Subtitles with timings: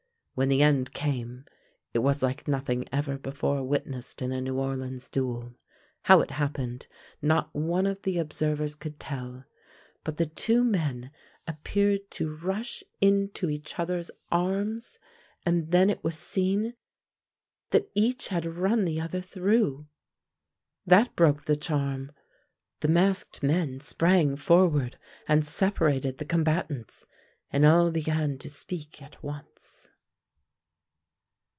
[0.33, 1.45] When the end came
[1.93, 5.53] it was like nothing ever before witnessed in a New Orleans duel.
[6.03, 6.87] How it happened
[7.21, 9.43] not one of the observers could tell;
[10.03, 11.11] but the two men
[11.47, 14.97] appeared to rush into each other's arms,
[15.45, 16.73] and then it was seen
[17.69, 19.85] that each had run the other through.
[20.87, 22.11] That broke the charm.
[22.79, 24.97] The masked men sprang forward
[25.27, 27.05] and separated the combatants,
[27.51, 29.89] and all began to speak at once.